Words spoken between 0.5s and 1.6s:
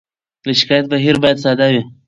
شکایت بهیر باید